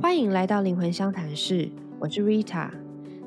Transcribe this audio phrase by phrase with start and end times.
[0.00, 2.70] 欢迎来到灵魂相谈室，我是 Rita。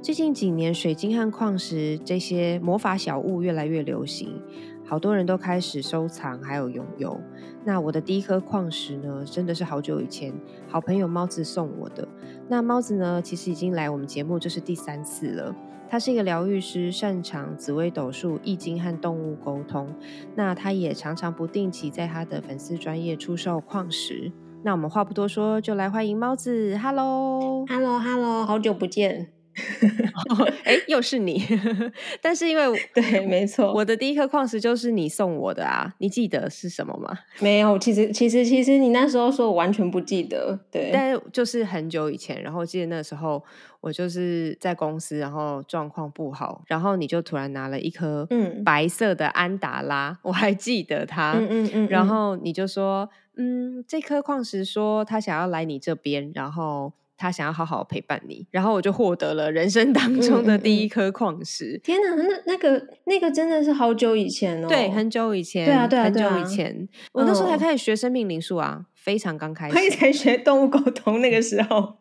[0.01, 4.41] 最近几年，水晶和矿石这些魔法小物越来越流行，
[4.86, 7.20] 好多人都开始收藏还有拥有。
[7.65, 10.34] 那我的第一颗矿石呢，真的是好久以前
[10.65, 12.07] 好朋友猫子送我的。
[12.47, 15.53] 那猫子呢，其实已经来我们节目，这是第三次了。
[15.89, 19.93] 他是一个疗愈师，擅长紫微斗数、易经和动物沟通。
[20.35, 24.31] 那他也常常不定期在他的粉丝专业出售矿石。
[24.64, 26.77] 那我们话不多说，就来欢迎猫子。
[26.77, 29.31] Hello，Hello，Hello，好久不见。
[30.63, 31.44] 哎，又是你！
[32.22, 32.63] 但是因为
[32.95, 37.18] 对，没错，我的第一颗矿石就是你送我的啊，你记得是什么吗？
[37.40, 43.43] 没有，其实其实其实你那时候说我完全不记得，对，但就是很久以前，然后记得那时候
[43.81, 48.63] 我就是在公司，然后状况不好，然后你就突然拿了一颗嗯。
[48.63, 53.09] 白色的安达拉，我还记得它，嗯嗯嗯，然后你就说。
[53.38, 61.79] 嗯，这颗矿石说他想要来你这边，然后他想要好好陪伴你，然后我就获得了人生当中的第一颗矿石。
[61.82, 71.97] 天哪，那那个那个真的是好久以前哦，对，很久以前，对啊，对啊，很久以前，我那时候才开始学生命灵数啊，非常刚开始，才学动物沟通那个时候。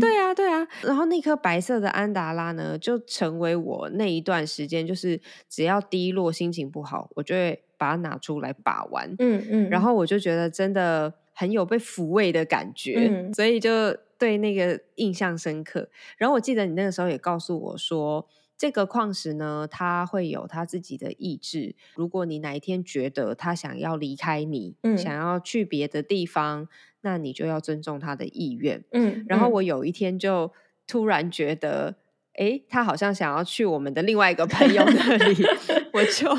[0.00, 7.62] 对啊，对啊，然后那颗白色的安达拉呢，就成为我那一段时间，就是只要低落、心情不好，我就会。
[7.82, 15.88] 把它拿出来把玩，嗯嗯，然后我就觉得真的很有被抚慰的感觉，所以就对那个印象深刻。
[16.16, 18.24] 然后我记得你那个时候也告诉我说，
[18.62, 21.74] 这个矿石呢，它会有它自己的意志。
[21.96, 26.68] 如果你哪一天觉得它想要离开你，想要去别的地方，
[27.00, 28.84] 那你就要尊重它的意愿。
[28.92, 30.52] 嗯，然后我有一天就
[30.86, 31.96] 突然觉得。
[32.34, 35.44] 哎，他好像想要去我们的另外一个朋友那里，
[35.92, 36.30] 我就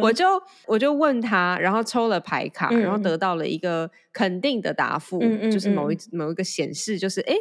[0.00, 0.26] 我就
[0.66, 7.36] 我就问他，然后抽了牌卡，然后得到了一个肯定的答复，就是某一某一个显示，就是哎，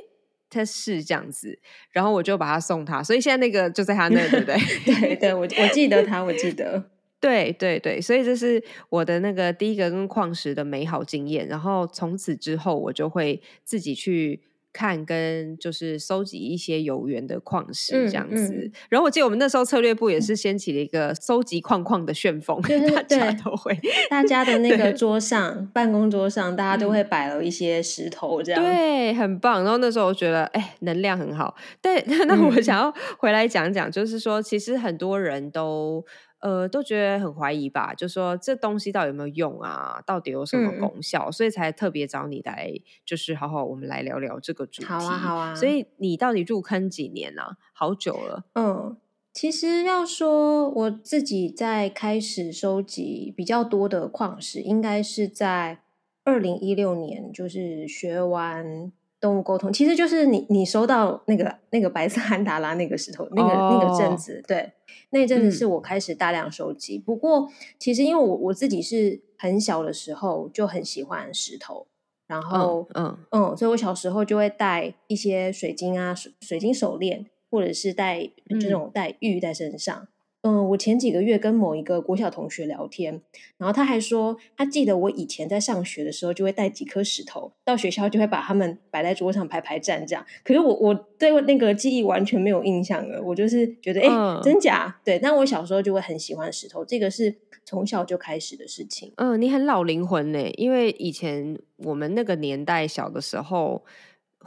[0.50, 1.60] 他是这样子，
[1.92, 4.58] 然后我就把他送他，所以现在那个就在他那，对不对？
[4.86, 14.42] 对对，我我记得他，我记得， 对对对，所以这是我的那个第一个跟矿石的美好经验，然后从此之后我就会自己去。
[14.78, 22.62] 看跟就是收集一些有缘的矿石这样子，然后我记得我们那时候策略部也是掀起了一个收集矿矿的旋风，
[22.94, 23.76] 大家都会，
[24.08, 29.64] 大家的那个桌上办公桌上，大家都会摆了一些石头这样，对，很棒。
[29.64, 31.56] 然后那时候我觉得，哎，能量很好。
[31.82, 36.06] 对 那我想要回来讲讲，就是说，其实很多人都。
[36.48, 40.02] 呃，都觉得很怀疑吧，就说这东西到底有没有用啊？
[40.06, 41.30] 到底有什么功效？
[41.30, 42.72] 所以才特别找你来，
[43.06, 44.88] 就是好好我们来聊聊这个主题。
[44.88, 45.54] 好啊，好啊。
[45.54, 47.58] 所以你到底入坑几年了？
[47.74, 48.46] 好久了。
[48.54, 48.96] 嗯，
[49.34, 55.82] 其实要说我自己在开始收集比较多的矿石，应该是在
[56.24, 58.94] 二零一六年，就是学完。
[59.20, 64.72] 动物沟通其实就是你你收到那个那个白色安达拉那个石头那个那个阵子，对，
[65.10, 66.98] 那阵子是我开始大量收集。
[67.00, 71.88] 不过其实因为我我自己是很小的时候就很喜欢石头，
[72.28, 78.30] 然后嗯嗯，所以我小时候就会带一些水晶啊水水晶手链，或者是带
[78.60, 79.96] 这种带玉在身上。
[79.96, 80.08] 嗯，
[80.70, 83.22] 我前几个月跟某一个国小同学聊天，
[83.58, 90.26] 然后他还说，他记得我以前在上学的时候，就会带几颗石头到学校，就会把它们摆在桌上排排站这样。
[90.44, 95.00] 可是我我对那个记忆完全没有印象了，我就是觉得，哎，真假？
[95.04, 97.36] 对，但我小时候就会很喜欢石头，这个是
[97.66, 99.14] 从小就开始的事情。
[99.18, 103.84] 嗯，你很老灵魂呢，因为以前我们那个年代小的时候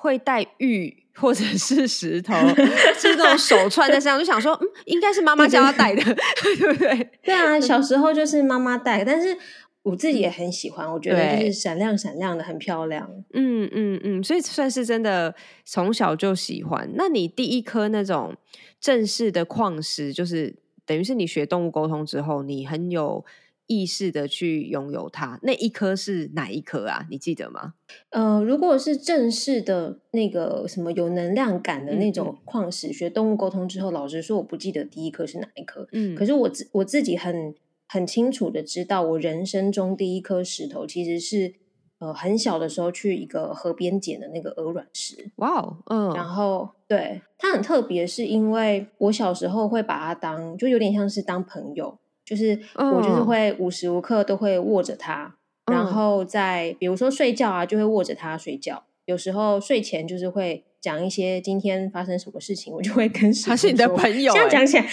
[0.01, 0.97] 会带玉。
[1.13, 2.33] 或者是石头，
[2.97, 7.11] 是那种手串在身上，就想说，嗯，应该是妈妈教他戴的，对不对？
[7.23, 9.37] 对啊，小时候就是妈妈戴，但是
[9.83, 13.07] 我自己也很喜欢，我觉得就是闪亮闪亮的，很漂亮。
[13.35, 15.35] 嗯嗯嗯，所以算是真的
[15.67, 16.91] 从小就喜欢。
[16.95, 18.35] 那你第一颗那种
[18.81, 20.57] 正式的矿石，就是
[20.87, 23.23] 等于是你学动物沟通之后，你很有。
[23.71, 27.07] 意识的去拥有它，那一颗是哪一颗啊？
[27.09, 27.75] 你记得吗？
[28.11, 35.87] 呃，如果是正式的那个什么有能量感的那种矿石，学动物沟通之后，老实说，我不记得第一颗是哪一颗。
[35.93, 37.55] 嗯，可是我自我自己很
[37.87, 41.55] 很清楚的知道，我人生中第一颗石头其实是
[42.01, 45.31] 呃很小的时候去一个河边捡的那个鹅卵石。
[45.37, 51.99] 哇哦，嗯，然后对它很特别，是因为我小时候会把它当，就有点像是当朋友。
[52.31, 55.35] 就是我就是会无时无刻都会握着它，
[55.67, 58.85] 然后在比如说睡觉啊，就会握着它睡觉。
[59.07, 64.31] 有时候睡前就是会讲一些今天发生什么事情，我就会跟他是你的朋友。
[64.33, 64.87] 现在讲起来，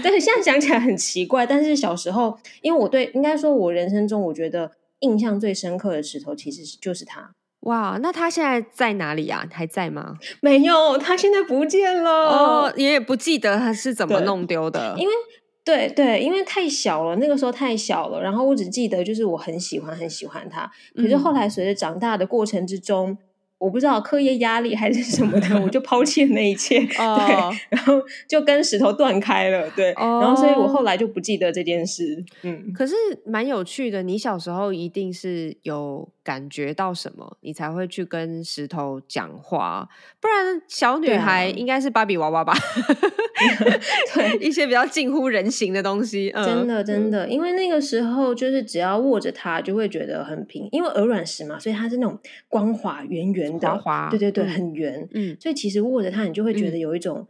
[0.00, 7.32] 对，现在讲起来很奇怪，但是小时候，因为我对应该说，我人生中我觉得印象最深刻的石头其实是就是它。
[7.60, 9.44] 哇，那他现在在哪里啊？
[9.50, 10.14] 还在吗？
[10.40, 12.10] 没有，他现在不见了。
[12.10, 14.94] 哦，你也不记得他是怎么弄丢的？
[14.96, 15.12] 因为
[15.66, 18.22] 对对，因为太小了，那个时候太小了。
[18.22, 23.18] 然后我只记得就是我很喜欢很喜欢他，可是后来随着长大的过程之中。
[23.58, 26.96] 我不知道课业压力还是什么的，我就抛弃了那一切，对，
[27.70, 27.94] 然后
[28.28, 32.22] 就跟石头断开了，对，然后所以我后来就不记得这件事。
[32.42, 32.94] 嗯，可是
[33.24, 39.88] 蛮有趣的，你小时候一定是有感觉到什么，你才会去跟石头讲话，
[40.20, 42.52] 不然小女孩应该是芭比娃娃吧？
[44.14, 52.18] 对，一些比较近乎人形的东西，真的真的，因为那个时候就是只要握着它就会觉得很平，因为鹅卵石嘛，所以它是那种
[52.48, 53.45] 光滑圆圆。
[53.52, 57.26] 滑滑，对对对，很圆，嗯，所以其实握着它，你就会觉得有一种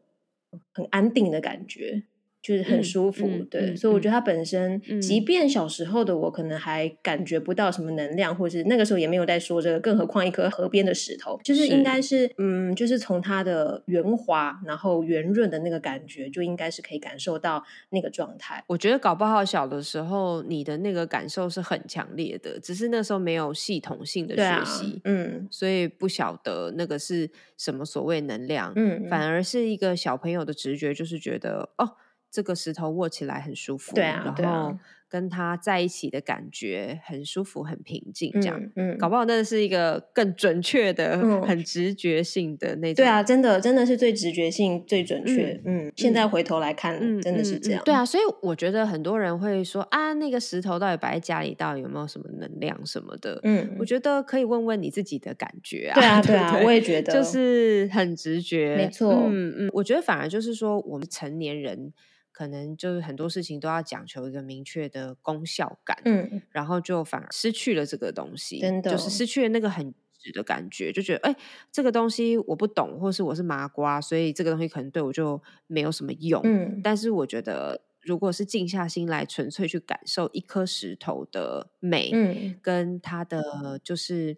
[0.72, 2.02] 很安定的感觉。
[2.46, 18.62] 就是很舒服，对，所以我觉得它本身，即便小时候的我可能还感觉不到什么能量，或是那个时候也没有在说这个，更何况一颗河边的石头，就是应该是，嗯，就是从它的圆滑，然后圆润的那个感觉，就应该是可以感受到那个状态。
[18.68, 31.96] 我觉得搞不好小的时候你的那个感受是很强烈的，只是那时候没有系统性的学习，嗯，所以不晓得那个是什么所谓能量，嗯，反而是一个小朋友的直觉，就是觉得哦。
[32.36, 34.78] 这个石头握起来很舒服，对啊，然后。
[35.08, 41.16] 跟他在一起的感觉很舒服、很平静，这样，嗯，搞不好那是一个更准确的、
[41.46, 43.04] 很直觉性的那种。
[43.04, 45.58] 对啊，真的，真的是最直觉性、最准确。
[45.64, 47.80] 嗯，现在回头来看，真的是这样。
[47.84, 53.38] 对啊，所以我觉得很多人会说啊，那个石头到底摆在家里，到底有没有什么能量什么的？
[53.44, 55.94] 嗯，我觉得可以问问你自己的感觉啊。
[55.94, 59.12] 对啊， 对啊，我也觉得，就是很直觉，没错。
[59.30, 61.92] 嗯嗯，我觉得反而就是说，我们成年人。
[62.36, 71.34] 可能就是很多事情都要讲求一个明确的功效感，嗯，然后就反而失去了这个东西，真的就是失去了那个很直的感觉，就觉得哎，
[71.72, 76.42] 这个东西我不懂，或是我是麻瓜，所以这个东西可能对我就没有什么用。
[76.44, 84.36] 嗯，但是我觉得，如果是静下心来，纯粹去感受一颗石头的美，嗯，跟它的就是。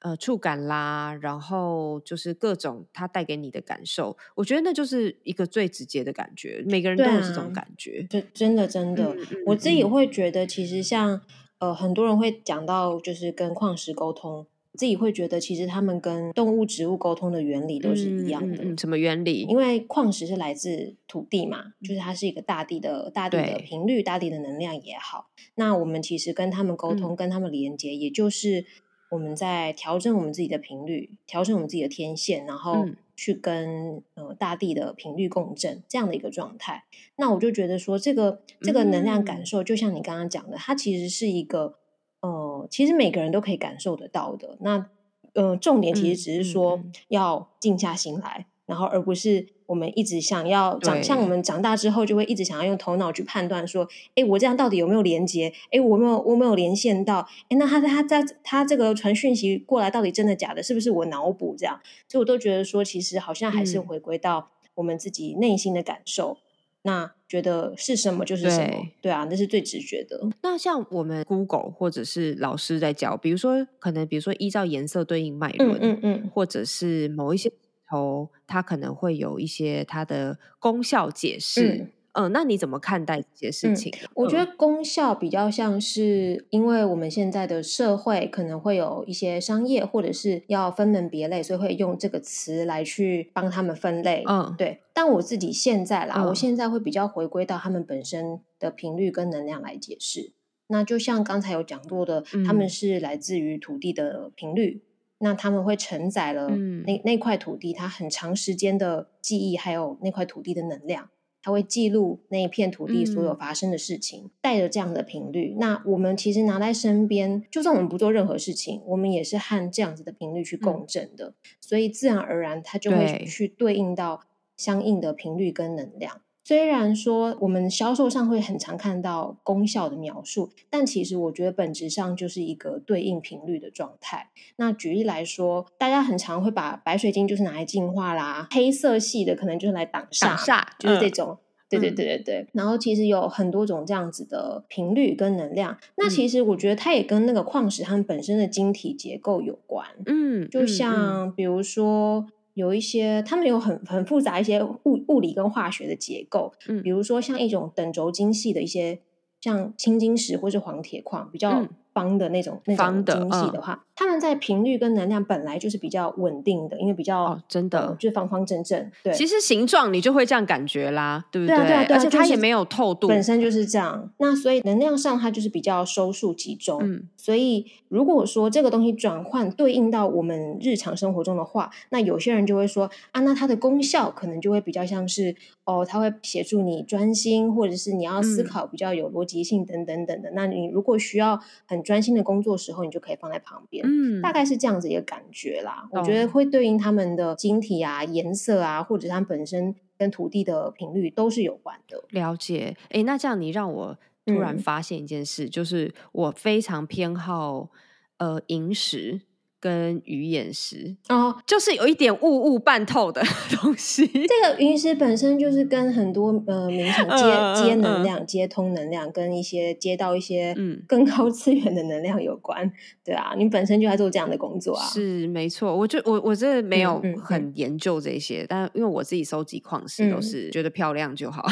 [0.00, 6.64] 呃，触感啦，然后就是各种它带给你的感受，我觉得那就是一个最直接的感觉。
[6.66, 9.14] 每个人都有这种感觉，对，真的真的，
[9.44, 11.20] 我自己会觉得，其实像
[11.58, 18.74] 呃，很多人会讲到，就是跟矿石沟通，自己会觉得，其实他们跟动物、植物沟通的原理都是一样的。
[18.78, 19.42] 什么原理？
[19.42, 25.28] 因为矿石是来自土地嘛，就是它是一个大地的大地的频率、大地的能量也好。
[25.56, 28.64] 那我们其实跟他们沟通、跟他们连接，也就是。
[29.10, 32.86] 我们在调整我们自己的频率，调整我们自己的天线，然后
[33.16, 36.84] 去跟呃大地的频率共振，这样的一个状态。
[37.16, 41.74] 那我就觉得说，这个这个能量感受，就像你刚刚讲的，它其实是一个
[42.20, 44.56] 呃，其实每个人都可以感受得到的。
[44.60, 44.88] 那
[45.34, 48.46] 呃，重点其实只是说要静下心来。
[48.70, 53.84] 然后，而不是我们一直想要长，像我们长大之后就会一直想要用头脑去判断说，
[54.14, 55.52] 哎，我这样到底有没有连接？
[55.72, 60.62] 哎，我没有，我没有连线到，哎，那他他在他这个传讯息过来到底真的假的？
[60.62, 61.80] 是不是我脑补这样？
[62.06, 66.38] 所以我都觉得说，其实好像还是回归到我们自己内心的感受，
[66.82, 70.28] 那觉得是什么就是什么，对啊，那是最直觉的。
[70.42, 77.50] 那像我们 Google 或者是老师在教，比如说可能比如说依照颜色对应脉轮，嗯嗯，或者是某一些。
[77.90, 83.92] 头，它可能会有一些它的功效解释，嗯，那你怎么看待这些事情？
[84.14, 94.80] 我觉得功效比较像是，因为我们现在的社会可能会有一些商业，或者是要分门别类，所以会用这个词来去帮他们分类，嗯，对。
[94.92, 100.32] 但我自己现在啦，我现在会比较回归到他们本身的频率跟能量来解释。
[100.66, 104.82] 那就像刚才有讲过的，他们是来自于土地的频率。
[105.22, 111.10] 那他们会承载了那那块土地，它很长时间的记忆，还有那块土地的能量，
[111.42, 115.54] 它会记录那一片土地所有发生的事情，带着这样的频率。
[115.58, 124.22] 那我们其实拿在身边，就算我们不做任何事情，我们也是和这样子的频率去共振的，所以自然而然它就会去对应到
[124.56, 126.22] 相应的频率跟能量。
[126.50, 134.30] 虽然说我们销售上会很常看到功效的描述，但其实我觉得本质上就是一个对应频率的状态。
[134.56, 141.38] 那举例来说，大家很常会把白水晶就是拿来净化啦，黑色系的可能就是来挡煞，就是这种。
[141.68, 142.46] 对对对对对。
[142.52, 145.78] 然后其实有很多种这样子的频率跟能量。
[145.98, 149.86] 那其实我觉得它也跟那个矿石它们本身的晶体结构有关。
[150.04, 152.26] 嗯，就像比如说。
[152.54, 159.00] 有一些，他们有很很复杂一些物物理跟化学的结构，嗯，比如说像一种等轴晶系的一些，
[159.40, 163.84] 像青金石或是黄铁矿，比较方的那种那种晶系的话。
[164.00, 168.90] 他们在频率跟能量本来就是比较稳定的，因为比较真的就是方方正正。
[169.04, 171.54] 对，其实形状你就会这样感觉啦，对不对？
[171.54, 174.10] 对啊对对，而且它也没有透度，本身就是这样。
[174.16, 176.80] 那所以能量上它就是比较收束集中。
[176.82, 190.30] 嗯，所以如果说这个东西转换对应到我们日常生活中的话，那有些人就会说啊，那它的功效可能就会比较像是哦，它会协助你专心，或者是你要思考比较有逻辑性等等等的。
[190.34, 193.89] 那你如果需要很专心的工作时候，你就可以放在旁边。
[193.90, 195.88] 嗯，大概是这样子一个感觉啦。
[195.90, 202.04] 我觉得会对应他们的晶体啊、颜色啊，或者它本身跟土地的频率都是有关的。
[202.10, 202.76] 了解。
[202.90, 207.70] 哎，那这样你让我突然发现一件事，就是我非常偏好
[208.18, 209.20] 呃萤石。
[209.60, 213.22] 跟鱼眼石哦，就是有一点雾雾半透的
[213.60, 214.06] 东西。
[214.06, 222.72] 这个云石本身就是跟很多呃冥想接接能量、接通能量，跟一些接到一些嗯更高次元的能量有关。
[223.04, 224.86] 对啊，你本身就在做这样的工作啊。
[224.86, 231.44] 是没错，我就我我这没有很研究这些，但因为我自己收集矿石都是觉得漂亮就好。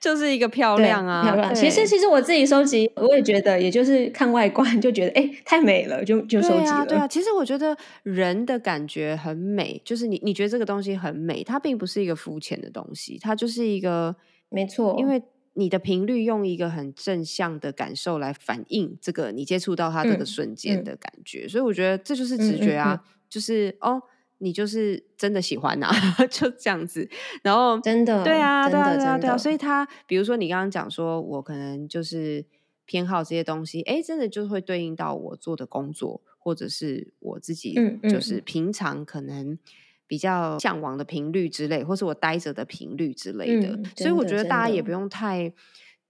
[0.00, 1.54] 就是一个漂亮啊，漂亮。
[1.54, 6.86] 其实，其实我自己收集，我也觉得，也就是看外观就觉得，哎，太美了，就就收集了。
[6.86, 14.14] 对啊，其实我觉得人的感觉很美，就是你你觉得这个东西很美，它并不是一个肤浅的东西，它就是一个
[14.48, 15.22] 没错，因为
[15.54, 24.02] 你的频率用一个很正向的感受来反映这个你接触到它这个瞬间的感觉，所以我觉得这就是直觉啊，就是哦。
[24.38, 25.90] 你就是真的喜欢呐，
[26.30, 27.08] 就这样子，
[27.42, 32.44] 然后真的对啊，对啊，对啊，对啊，所以他比如说你刚刚讲说，我可能就是
[32.86, 37.74] 偏好这些东西，哎，真的就会对应到我做的工作，或者是我自己
[38.08, 39.58] 就是平常可能
[40.06, 43.78] 比较向往的频率之类，或是我待着的频率之类的。
[43.96, 45.52] 所以我觉得大家也不用太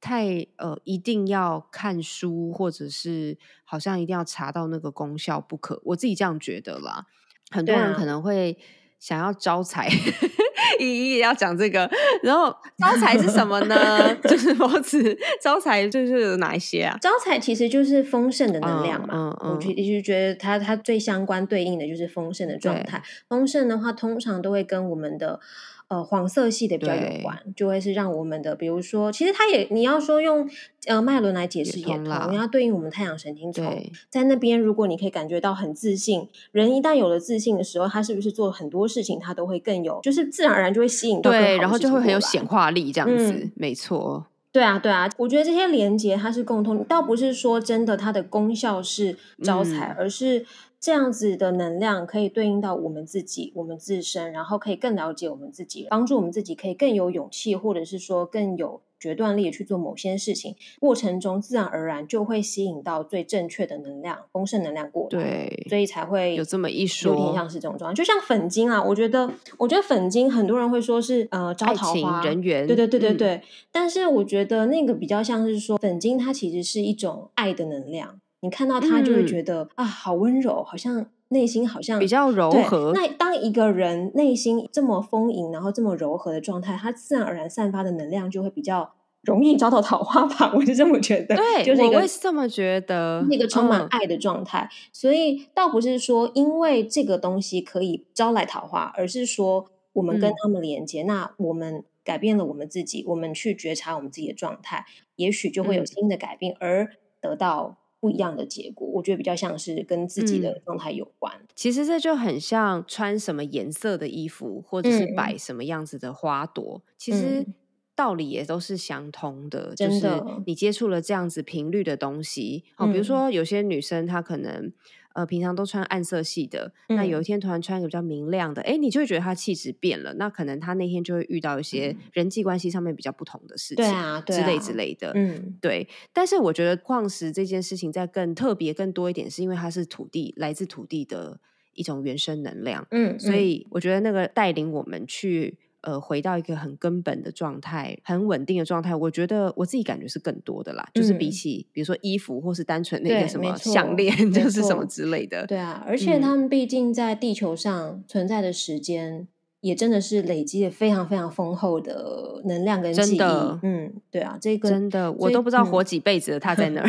[0.00, 5.80] 太呃，一定要看书，或者是好像一定要查到那个功效不可。
[5.87, 7.06] 我自己这样觉得啦。
[7.50, 8.57] 很多人可能会
[8.99, 9.88] 想要招财，
[10.81, 11.88] 一一要讲这个，
[12.23, 14.14] 然后招财是什么呢？
[14.28, 16.97] 就是包子招财就是有哪一些啊？
[17.00, 19.37] 招财其实就是丰盛的能量嘛。
[19.40, 23.02] 我就一直觉得它它最相关对应的就是丰盛的状态。
[23.28, 25.40] 丰盛的话，通常都会跟我们的。
[25.88, 30.47] 呃，黄色系的比较有关，就会是让我们的，比如说，其实它也你要说用
[30.87, 33.64] 呃脉轮来解释也通，你要对应我们太阳神经丛，
[34.11, 44.26] 在那边，如果你可以感觉到很自信，人一旦有了自信的时候，他是不是做很多事情他都会更有，就是自然而然就会吸引到对，然后就会很有显化力这样子，没错。
[44.52, 50.45] 对啊，对啊，我觉得这些连接它是共通，倒不是说真的它的功效是招财，而是。
[50.80, 60.54] 这样子的能量可以对应到我们自己、我们自身，然后可以更了解我们自己，帮助我们自己可以更有勇气，或者是说更有决断力去做某些事情。
[60.78, 65.08] 过程中自然而然就会吸引到最正确的能量、丰盛能量过来。
[65.11, 67.94] 对，所以才会有这么一说，有点像是这种状态。
[67.94, 73.42] 就像粉晶啊，我觉得，我觉得粉晶很多人会说是呃招桃花人缘，对对对对对。
[73.73, 78.20] 但是我觉得那个比较像是说粉晶，它其实是一种爱的能量。
[78.40, 82.92] 你看到他就会觉得啊，好温柔，好像内心好像比较柔和。
[82.95, 90.52] 那当一个人内心这么丰盈，然后这么柔和的状态，他自然而然散发的能量就会比较容易招到桃花吧？
[90.57, 91.35] 我是这么觉得。
[91.35, 94.71] 对，就是我会这么觉得，那个充满爱的状态。
[94.92, 107.78] 所以倒不是说因为这个东西可以招来桃花，而是说我们跟他们连接，那我们改变了我们自己，我们去觉察我们自己的状态，也许就会有新的改变，而得到。
[108.00, 111.33] 不一样的结果，我觉得比较像是跟自己的状态有关。
[111.55, 117.47] 其实这就很像穿什么颜色的衣服，或者是摆什么样子的花朵，其实
[117.95, 119.75] 道理也都是相通的。
[119.75, 124.73] 就是你接触了这样子频率的东西，哦，比如说有些女生她可能。
[125.19, 130.15] 呃，平常都穿暗色系的，那有一天突然穿一个比较明亮的，哎，你就会觉得他气质变了。
[130.15, 135.89] 那可能他那天就会遇到一些人际关系上面比较不同的事情，对啊，之类之类的，嗯，对。
[136.13, 141.41] 但是我觉得矿石这件事情在更特别、更多一点，是因为它是土地，来自土地的
[141.75, 145.59] 一种原生能量，嗯，所以我觉得那个带领我们去。
[145.82, 150.88] 呃，回到一个很根本的状态，很稳定的状态，我觉得我自己感觉是更多的啦。
[150.94, 155.47] 就是比起比如说衣服，或是单纯那个什么项链，就是什么之类的。
[155.47, 159.28] 对啊，而且他们毕竟在地球上存在的时间。
[159.61, 163.21] 也真的是累积了非常非常丰厚的能量跟记忆，
[163.62, 166.88] 嗯，对啊，这个真的我都不知道活几辈子了，他在那儿。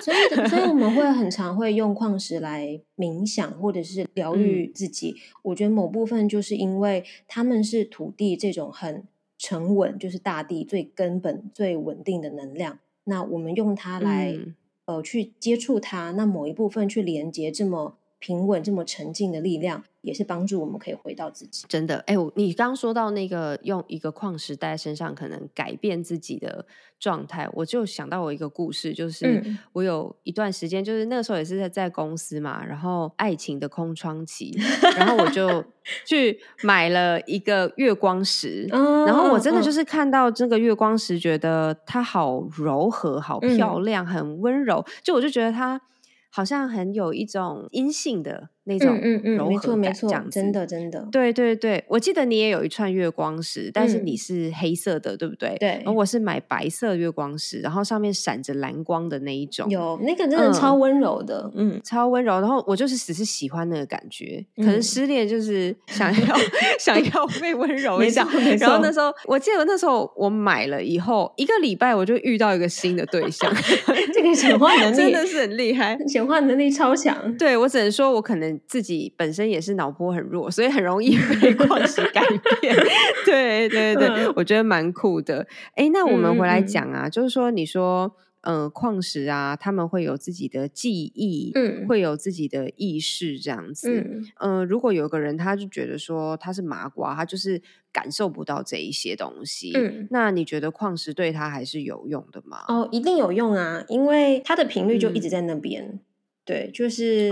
[0.00, 0.16] 所以，
[0.48, 5.16] 所以我们会很常会用矿石来冥想或者是疗愈自己。
[5.42, 9.04] 我觉得某部分就是因为他们是土地这种很
[9.38, 12.78] 沉稳，就是大地最根本、最稳定的能量。
[13.04, 14.38] 那我们用它来
[14.84, 19.84] 呃去接触它，那某一部分去连接这么平稳、这么沉静的力量。
[20.04, 21.64] 也是帮助我们可以回到自己。
[21.66, 26.66] 真的，哎，你刚刚说到那个用一个矿石戴在身上，可能改变自己的
[27.00, 34.54] 状态，我就想到我一个故事，就是我有一段时间，就是那个时候也是在在公司嘛，然后爱情的空窗期，
[34.94, 35.64] 然后我就
[36.04, 38.66] 去买了一个月光石，
[39.06, 45.80] 然后我真的就是看到这个月光石，觉得它好柔和、好漂亮、很温柔，就我就觉得它
[46.34, 48.50] 好像很有一种阴性的。
[48.66, 48.98] 那种
[49.36, 55.54] 柔和感，这样真的真的，对对对，我记得你也有一串月光石，但是你是黑色的，对不对？
[55.60, 62.40] 对，而我是买白色月光石，然后上面闪着蓝光的那一种，有那个真的超温柔的，嗯，超温柔。
[62.40, 66.36] 然后我就是只是喜欢那个感觉，可能失恋就是想要
[66.80, 68.26] 想要被温柔一下。
[68.58, 73.52] 然后那时候我记得那时候我买了以后一个礼拜，我就遇到一个新的对象，
[74.14, 77.36] 这个显化能 力真的是很厉害，显化能力超强。
[77.36, 78.53] 对我只能说，我可能。
[78.66, 82.22] 自己本身也是脑波很弱，所以很容易被矿石改
[82.60, 82.74] 变。
[83.24, 85.46] 对对对，我觉得蛮酷的。
[85.74, 94.22] 哎，那我们回来讲啊，就是说，你说，嗯，矿石啊，他们会有自己的记忆，嗯，会有自己的意识，这样子。
[94.40, 99.72] 嗯，如果有个人他就觉得说他是麻瓜，他就是感受不到这一些东西。
[99.74, 102.64] 嗯，那你觉得矿石对他还是有用的吗？
[102.68, 106.00] 哦，一定有用啊，因为它的频率就一直在那边。
[106.44, 107.30] 对，就是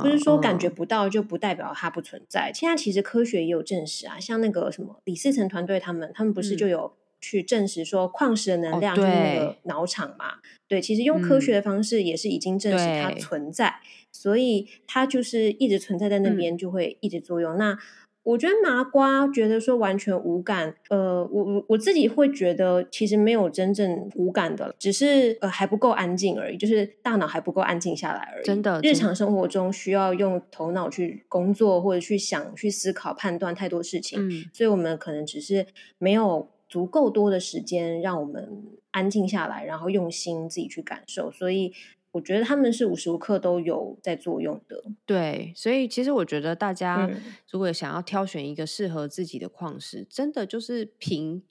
[0.00, 2.50] 不是说感觉不到就不代表它不存在。
[2.54, 10.36] 现在其实科学也有证实啊，像那个什么李思成团队他们，他们不是就有去证实说矿石的能量就是那个脑场嘛？
[10.66, 13.74] 对，其实用科学的方式也是已经证实它存在，
[14.10, 17.58] 所以它就是一直存在在那边，就会一直作用。
[17.58, 17.78] 那
[18.24, 28.44] 我觉得麻瓜觉得说完全无感，呃，我我我自己会觉得其实没有真正无感的，只是呃还不够安静而已，就是大脑还不够安静下来而已。
[28.44, 34.18] 真的，日常生活中需要用头脑去工作或者去想、去思考、判断太多事情，
[34.52, 35.66] 所以我们可能只是
[35.98, 41.72] 没有足够多的时间让我们安静下来，然后用心自己去感受，所以。
[42.14, 47.10] 我觉得他们是无时无刻都有在作用的，对，所以其实我觉得大家
[47.50, 51.42] 如果想要挑选一个适合自己的矿石，真的就是凭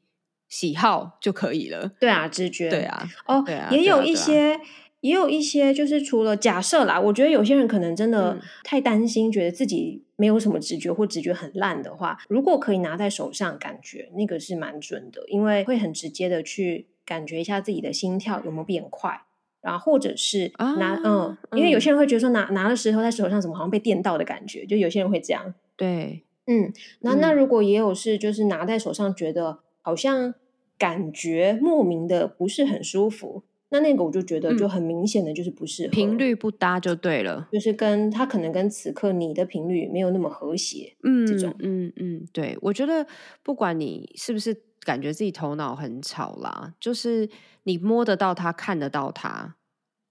[0.47, 1.91] 喜好就可以了。
[1.99, 2.69] 对啊，直觉。
[2.69, 4.57] 对啊，哦，也有一些，
[5.01, 19.23] 也有一些，就是除了假设啦，我觉得有些人可能真的太担心，觉得自己没有什么直觉或直觉很烂的话，如果可以拿在手上，感觉那个是蛮准的，因为会很直接的去感觉一下自己的心跳有没有变快。
[19.63, 25.53] 然后或者是拿嗯，因为有些人会觉得说拿拿了石头在手上怎么好像被电到的感觉，就有些人会这样。
[25.77, 30.33] 对，嗯，那那如果也有是就是拿在手上觉得好像
[30.77, 40.93] 感觉莫名的不是很舒服，那那个我就觉得就很明显的就是不是频率不搭就对了，就是跟他可能跟此刻你的频率没有那么和谐。
[41.03, 41.55] 嗯，这种。
[41.59, 42.57] 嗯嗯，对。
[42.61, 43.07] 我觉得
[43.41, 47.29] 不管你是不是感觉自己头脑很吵啦，就是。
[47.65, 49.55] 你摸得到它，看得到它，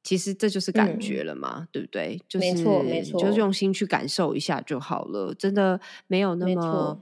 [0.03, 2.19] 其实这就是感觉了嘛，对不对？
[2.33, 5.35] 没错，没错，就是用心去感受一下就好了。
[5.35, 6.99] 真的没有那么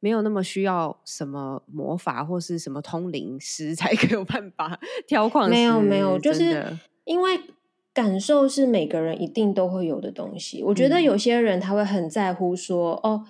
[0.00, 5.48] 没有那么需要什么魔法或是什么通灵师 才可有办法挑矿。
[5.48, 7.40] 没有，没有，就是因为
[7.94, 10.62] 感受是每个人一定都会有的东西。
[10.62, 13.24] 我觉得有些人他会很在乎说，哦，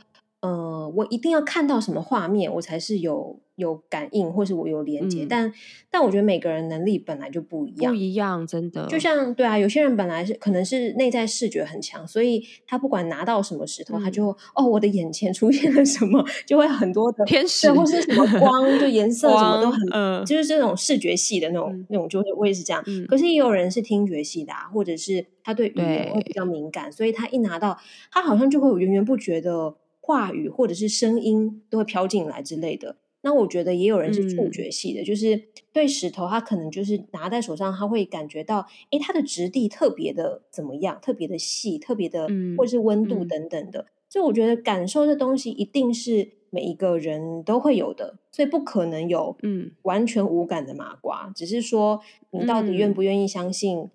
[0.44, 3.40] 嗯，我一定要看到什么画面，我才是有。
[3.56, 5.52] 有感应，或是我有连接，但
[5.88, 8.84] 但我觉得每个人能力本来就不一样，不一样，真的。
[8.88, 22.84] 就像对啊，有些人本来是可能是内在视觉很强，所以他不管拿到什么石头，他就哦，我的眼前出现了什么，就会很多的天使，或是什么光，就颜色什么都很，就是这种视觉系的那种那种，就会会是这样。
[23.06, 27.78] 可是也有人是听觉系的，啊，或者是他对语言会比较敏感，所以他一拿到，
[28.10, 32.96] 他好像就会有源源不绝的话语或者是声音都会飘进来之类的。
[33.22, 43.86] 那我觉得也有人是触觉系的，就是对石头，他可能就是拿在手上，他会感觉到，哎，它的质地特别的怎么样，特别的细，特别的，或是温度等等的。
[44.10, 49.70] 所以我觉得感受这东西一定是每一个人都会有的，所以不可能有嗯。
[49.84, 53.88] 完全无感的麻瓜，只是说你到底愿不愿意相信，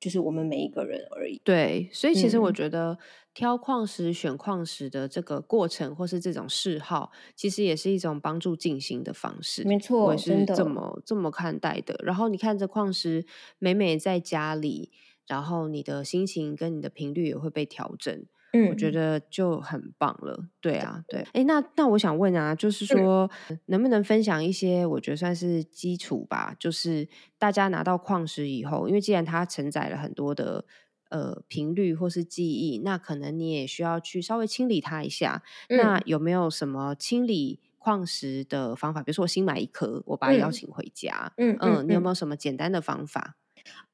[0.00, 1.40] 就是我们每一个人而已。
[1.44, 2.98] 对，所以其实我觉得。
[3.36, 9.62] 挑矿石、选矿石的这个过程，或是这种嗜好，其实也是一种帮助静心的方式。
[9.64, 12.00] 没错，我是这么这么看待的。
[12.02, 13.26] 然后你看，这矿石
[13.58, 14.90] 每每在家里，
[15.26, 18.24] 然后你的心情跟你的频率也会被调整。
[18.68, 20.48] 我觉得就很棒了。
[20.60, 21.26] 对啊，对。
[21.32, 23.30] 哎，那那我想问啊，就是说，
[23.66, 26.54] 能不能分享一些我觉得算是基础吧？
[26.58, 30.64] 就是大家拿到矿石以后，因为既然它承载了很多的
[31.10, 35.42] 呃频率或是记忆，那可能你也需要去稍微清理它一下。
[35.68, 39.02] 那有没有什么清理矿石的方法？
[39.02, 41.32] 比如说，我新买一颗，我把它邀请回家。
[41.36, 43.36] 嗯嗯，你有没有什么简单的方法？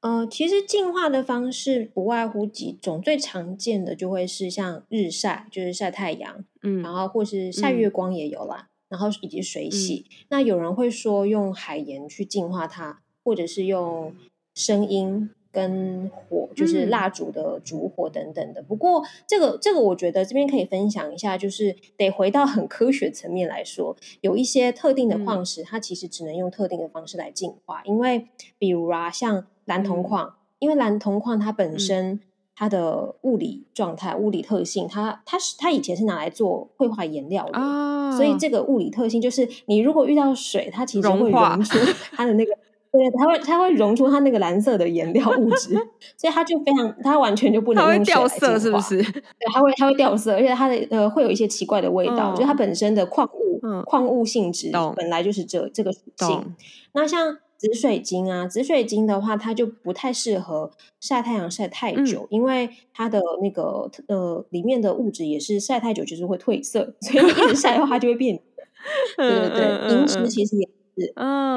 [0.01, 10.05] 呃，其实净化的方式不外乎几种，最常见的就会是像日晒，就是晒太阳，嗯，然后或是晒月光也有啦，然后以及水洗。
[10.29, 14.13] 那有人会说用海盐去净化它，或者是用
[14.53, 18.61] 声音跟火，就是蜡烛的烛火等等的。
[18.63, 32.19] 不过这个这个，我觉得这边可以分享一下，就是得回到很科学层面来说，有一些特定的矿石，它其实只能用特定的方式来净化，因为比如啊，像蓝铜矿，因为蓝铜矿它本身
[32.55, 41.77] 它的物理状态、物理特性，它它是它以前是拿来做绘画颜料的，所以这个物理特性就是你如果遇到水，它其实会溶出
[42.11, 42.57] 它的那个，
[42.93, 45.73] 对，它会它会溶出它那个蓝色的颜料物质，
[46.15, 49.01] 所以它就非常它完全就不能用掉色，是不是？
[49.11, 56.55] 对，它会它会掉色，而且它的呃会有一些奇怪的味道，就它本身的矿物矿物性质本来就是这这个属性。
[56.93, 57.39] 那像。
[57.55, 68.37] 紫水晶啊，紫水晶的话，它就不太适合晒太阳晒太久，因为它的那个呃里面的物质也是晒太久就是会褪色，所以一直晒的话它就会变。
[69.15, 71.13] 对对对，银石其实也是，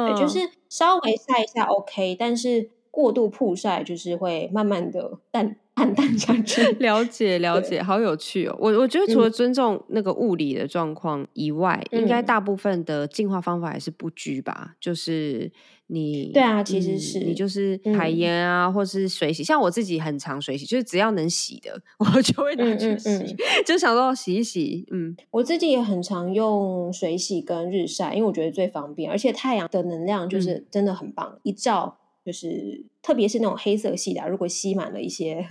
[0.06, 5.56] 对，就是稍微晒一下 OK，但是过度曝晒就是会慢慢的淡。
[5.76, 8.56] 暗淡下去， 了解了解，好有趣哦！
[8.58, 14.74] 我我觉得除了尊重那个物理的状况以外，应该大部分的净化方法还是不拘吧？
[14.80, 15.52] 就是
[15.88, 19.44] 你对啊，其实是你就是海盐啊，或是水洗。
[19.44, 23.36] 像我自己很常水洗，就是只要能洗的， 我就会拿去洗，
[23.66, 24.86] 就想到洗一洗。
[24.90, 31.98] 嗯，我自己也很常用水洗跟日晒，因为我觉得最方便，而且太阳的能量就是真的很棒，一照。
[32.26, 35.46] 就是，特别是那种黑色系的，如果吸满了一些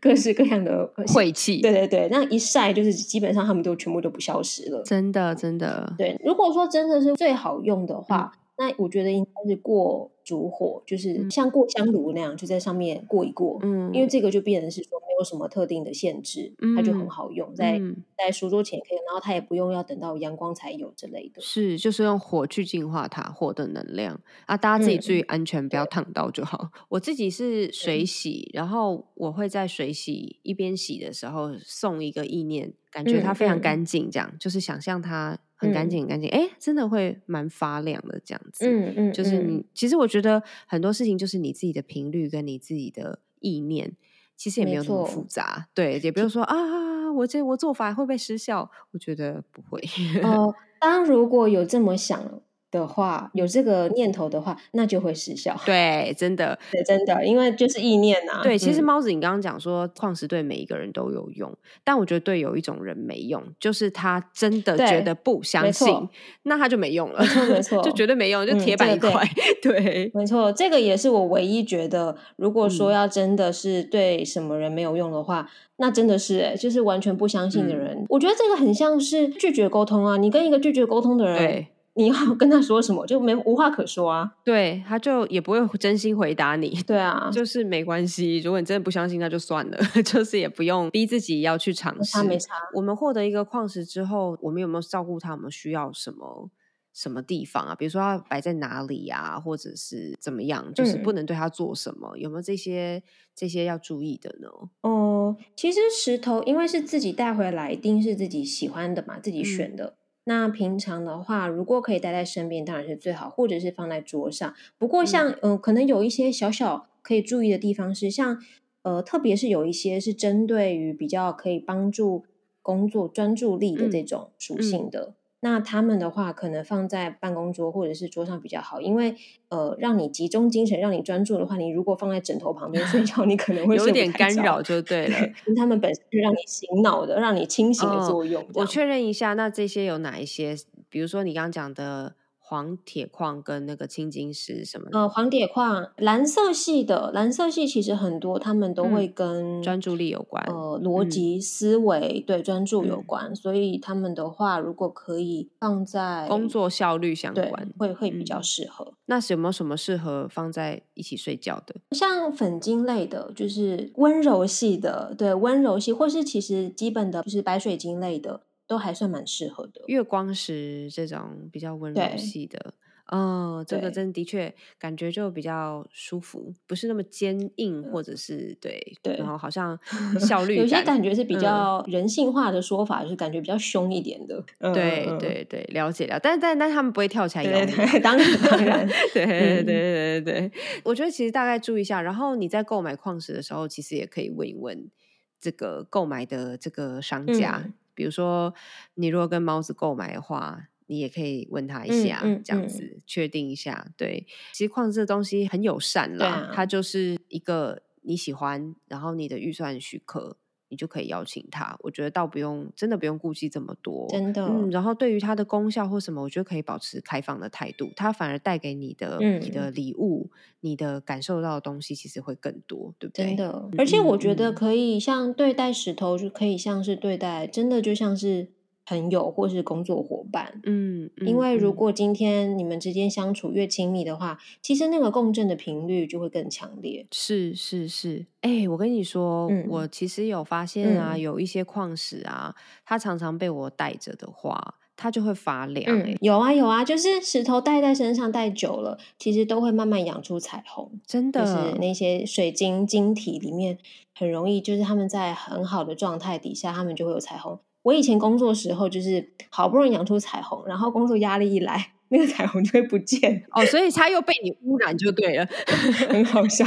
[0.00, 4.82] 各式各样的晦气，对对对，那一晒就是基本上他们都全部都不消失了。
[4.82, 5.92] 真的，真的。
[5.98, 8.32] 对，如果说真的是最好用的话。
[8.56, 13.58] 那我觉得应该是过烛火，就是像过香炉那样，就在上面过一过。
[13.62, 17.80] 嗯，因为这个就变成是说没有什么特定的限制，它就很好用，在
[18.16, 21.40] 在书桌前可以，然后它也不用要等到阳光才有之类的。
[21.40, 24.20] 是，就是用火去净化它，火的能量。
[24.46, 26.70] 啊，大家自己注意安全，不要烫到就好。
[26.88, 35.38] 我自己是水洗，然后我会在水洗一边洗的时候送一个意念，感觉它非常干净，这样就是想象它。
[35.56, 38.66] 很干净，很干净，哎，真的会蛮发亮的这样子。
[38.68, 43.96] 嗯嗯，就是你，其实我觉得很多事情就是你自己的频率跟你自己的意念，
[44.36, 45.68] 其实也没有那么复杂。
[45.72, 48.70] 对，也不用说啊，我这我做法会不会失效？
[48.90, 49.80] 我觉得不会。
[50.22, 52.42] 哦， 当如果有这么想。
[52.74, 55.56] 的话，有这个念头的话，那就会失效。
[55.64, 58.40] 对，真的，对，真的，因为就是意念呐。
[58.42, 61.50] 对，其实猫子，你刚刚讲说矿石对每一个人都有用，
[61.84, 66.08] 但我觉得对有一种人没用，就是他真的觉得不相信，
[66.42, 67.20] 那他就没用了。
[67.20, 69.24] 没错，没 错，就绝对没用，就铁板一块。
[69.62, 78.04] 对，没错，这个也是我唯一觉得，如果说要真的是对什么人没有用的话，那真的是，哎，就是完全不相信的人。
[78.08, 81.66] 我觉得这个很像是拒绝沟通啊，你跟一个拒绝沟通的人。
[81.96, 84.34] 你要 跟他说什么，就没无话可说啊。
[84.44, 86.70] 对，他就也不会真心回答你。
[86.86, 88.38] 对啊，就是没关系。
[88.38, 92.22] 如果你真的不相信，那就算了， 就是也不用逼自己要去尝试。
[92.24, 92.54] 没差。
[92.74, 95.32] 我们获得一个矿石之后，我们有没有照顾他？
[95.32, 96.50] 我们需要什么
[96.92, 97.74] 什么地方啊？
[97.74, 100.72] 比如说要摆在哪里啊，或者是怎么样？
[100.74, 102.16] 就是不能对它做什么？
[102.18, 103.02] 有没有这些
[103.36, 104.48] 这些要注意的呢？
[104.82, 109.94] 哦，其实石头因为是自己带回来，一定是自己喜欢的嘛，自己选的。
[110.24, 114.54] 那平常的话，如果可以带在身边，当然是最好，或者是放在桌上。
[114.78, 118.40] 不过，像嗯，可能有一些小小可以注意的地方是，像
[118.82, 122.24] 呃，特别是有一些是针对于比较可以帮助
[122.62, 125.14] 工作专注力的这种属性的。
[125.44, 129.14] 那他们的话，可能放在办公桌或者是桌上比较好，因为
[129.50, 135.18] 呃，让你集中精神、让你专注的话，你如果放在枕头旁边睡觉， 你可能会有点干扰，就对了。
[135.54, 138.42] 他们本身是让你醒脑的、让你清醒的作用。
[138.54, 140.56] 我确认一下，那这些有哪一些？
[140.88, 142.14] 比如说你刚刚讲的。
[142.54, 144.96] 黄铁矿跟那个青金石什么的？
[144.96, 158.94] 呃，黄铁矿，蓝色系的，蓝色系其实很多，他们都会跟专注力有关，呃，逻辑思维对专注有关，所以他们的话，如果可以放在工作效率相关，会会比较适合。
[159.06, 161.74] 那有没有什么适合放在一起睡觉的？
[161.90, 168.42] 像粉晶类的，就是温柔系的，对，温柔系，或是其实基本的，就是白水晶类的。
[168.66, 172.74] 都还算蛮适合的，月光石这种比较温柔系的，
[173.12, 179.78] 嗯，这个真的确感觉就比较舒服，不是那么坚硬，或者是对对，然后好像
[180.18, 190.52] 效率有些感觉是比较人性化的说法，就是感觉比较凶一点的，对对对，了解了，但但但他们不会跳起来咬你，当然当然， 对对对对对，
[190.84, 194.90] 我觉得其实大概注意一下，然后你在购买矿石的时候，其实也可以问一问
[195.38, 197.70] 这个购买的这个商家。
[197.94, 198.52] 比如说，
[198.94, 203.86] 你如果跟猫子购买的话，你也可以问他一下，这样子确定一下。
[203.96, 210.36] 对，其实矿石这东西很友善啦，它就是一个你喜欢，然后你的预算许可。
[210.68, 214.46] 你就可以邀请他，我觉得倒不用，真的不用顾忌这么多，真的。
[214.46, 223.26] 嗯，然后对于它的功效或什么，我觉得可以保持开放的态度，它反而带给你的你的礼物，你的感受到的东西其实会更多，对不对？
[223.26, 228.53] 真的，而且我觉得可以像对待石头，就可以像是对待，真的就像是。
[228.86, 237.06] 朋友或是工作伙伴，嗯，因为如果今天你们之间相处越亲密的话，其实那个共振的频率就会更强烈。
[237.10, 245.98] 是是是，哎，我跟你说，我其实有发现啊，有一些矿石啊，它常常被我带着的话，它就会发亮。
[246.02, 251.00] 哎，有啊有啊，就是石头戴在身上戴久了，其实都会慢慢养出彩虹。
[251.06, 253.78] 真的，就是那些水晶晶体里面
[254.14, 257.58] 很容易，就是他们在很好的状态底下，他们就会有彩虹。
[257.84, 261.93] 我以前工作时候，就是好不容易养出彩虹，然后工作压力一来。
[262.08, 265.46] 那个彩虹就会不见哦，所以它又被你污染就对了，
[266.08, 266.64] 很好笑，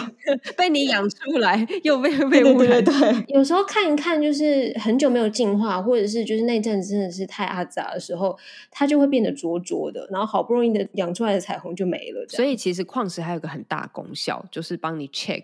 [0.58, 2.84] 被你养出来又被被污染。
[2.84, 2.94] 对，
[3.28, 8.38] 有时候看一看，就是很久没有进化，或者是就是那阵子真的是太阿杂的时候，
[8.72, 12.26] 它就会变得浊浊的，然后好不容易的养出来的彩虹就没了。
[12.28, 15.44] 所以其实矿石还有个很大功效，就是帮你 check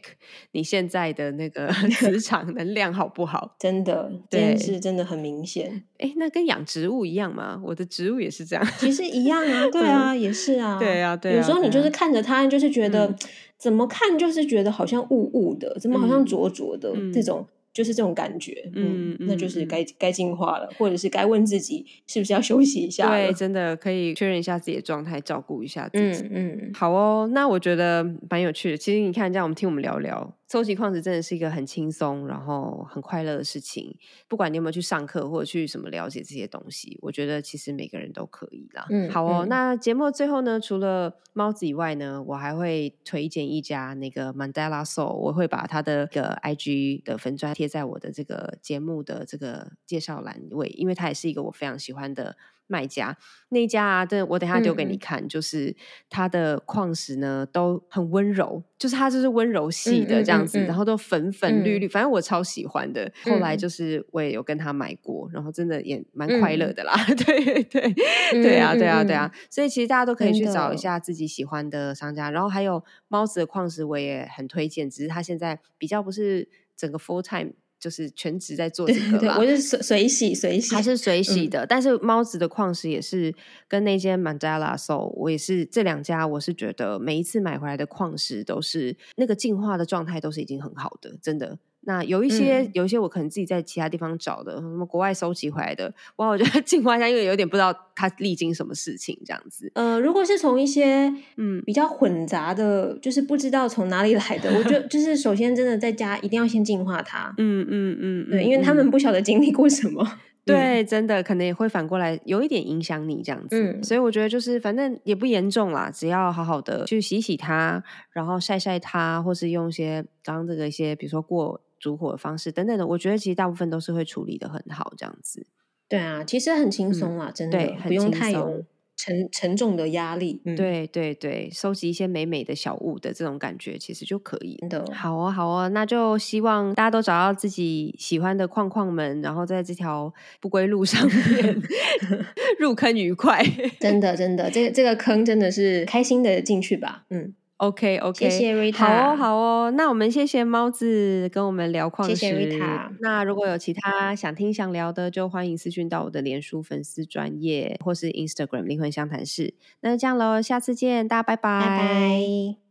[0.52, 3.56] 你现在的那个 磁 场能量好不好？
[3.60, 5.84] 真的，对，是真的很明显。
[6.00, 7.62] 哎，那跟养植物一样吗？
[7.64, 9.83] 我的植物也是这样，其实一样啊，对。
[9.84, 10.80] 对啊，也是啊。
[10.80, 11.36] 对啊，对啊。
[11.38, 13.14] 有时候你就是看着他，就是觉得
[13.58, 17.46] 怎么看就是觉得好像雾雾的，怎么好像浊浊的这种。
[17.74, 23.10] 就是这种感觉，嗯，那就是该该进化了，或者是该问自己是不是要休息一下。
[23.10, 26.22] 对，真的可以确认一下自己的状态，照顾一下自己。
[26.32, 28.78] 嗯嗯，好哦，那我觉得蛮有趣的。
[28.78, 33.98] 其实你看，这样我们听我们聊聊，收集矿石真的是一个很轻松，然后很快乐的事情。
[34.28, 38.86] 不管你有没有去上课或者去什么了解这些东西，我觉得其实每个人都可以啦。
[38.92, 39.48] 嗯，好哦。
[39.50, 47.56] 那节目最后呢，除了猫子以外呢，我还会推荐一家那个 Mandela Soul，我会把它的个 IG 的粉砖。
[47.56, 52.38] 贴在我的这个节目的这个介绍栏位，因为它也是一个我非常喜欢的。
[52.68, 53.16] 卖家
[53.50, 55.76] 那家啊，这我等下丢给你看，就是
[56.10, 63.12] 它的矿石呢都很温柔，就是它就是温柔系的这样子，然后都粉粉绿绿，反正我超喜欢的。
[63.26, 66.94] 后来就是我也有跟他买过，然后真的也蛮快乐的啦。
[67.26, 67.94] 对对
[68.32, 77.54] 对啊，对啊对啊，所以其实大家都可以去找一下自己喜欢的商家，然后还有猫子的矿石我也很推荐，只是它现在比较不是整个 full time。
[77.84, 81.68] 就是全职在做这个吧，我是水水洗水洗，还是水洗的。
[81.68, 83.36] 但是猫子的矿石也是
[83.68, 91.60] 跟那间 Mandala Soul，我也是这两家，我是觉得每一次买回来的矿石都是那个进化的状态都是已经很好的，真的。
[91.86, 99.72] 那有一些，有一些我可能自己在其他地方找的，什么国外收集回来的，哇，我觉得 进化一下，因为有点不知道它历经什么事情这样子。
[99.76, 107.34] 呃，如果是从一些嗯比较混杂的，就是不知道从哪里来的，我觉得 就是首先真的在家一定要先净化它。
[107.38, 110.20] 嗯嗯嗯，对，因为他们不晓得经历过什么。
[110.46, 125.46] 对，真的可能也会反过来有一点影响你这样子，所以我觉得就是反正也不严重啦，只要好好的去洗洗它，然后晒晒它，或是用一些刚刚这个一些比如说过煮火的方式等等的，我觉得其实大部分都是会处理的很好这样子。
[125.90, 128.64] 对啊，其实很轻松啊，真的不用太有。
[128.96, 134.56] 沉沉重的压力，对对对，收集一些美美的小物的这种感觉，其实就可以。
[134.62, 141.62] 真的，好哦，好哦，那就希望大家都找到自己喜欢的框框们，然后在这条不归路上面
[142.60, 143.44] 入坑愉快。
[143.80, 147.04] 真的，真的，这这个坑真的是开心的进去吧？
[147.10, 147.34] 嗯。
[147.68, 152.16] OK OK，谢谢瑞塔，好哦好哦，那我们谢谢猫子跟我们聊矿石。
[152.16, 152.92] 谢谢瑞塔。
[153.00, 159.54] 那如果有其他想听想聊的，就欢迎私讯到我的脸书粉丝专业或是 Instagram 灵魂相谈室。
[159.82, 161.60] 那就这样喽，下次见，大家拜拜。
[161.62, 162.63] 拜拜。